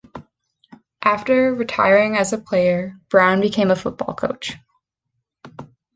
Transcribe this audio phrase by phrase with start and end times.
[1.03, 4.55] After retiring as a player, Brown became a football coach.